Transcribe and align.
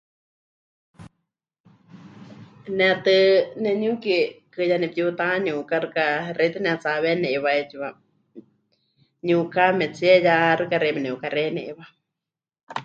Ne 2.77 2.87
tɨ 3.05 3.17
neniukikɨ 3.63 4.61
ya 4.69 4.75
nepɨtiutániuka 4.81 5.75
xɨka 5.83 6.03
xewítɨ 6.37 6.59
netsihahɨawéni 6.61 7.21
ne'iwá 7.23 7.49
'eetsiwa, 7.55 7.87
niukaametsie 9.25 10.13
ya 10.25 10.35
xɨka 10.59 10.75
xeíme 10.81 10.99
ne'ukaxeiya 11.03 11.51
ne'iwá. 11.55 11.85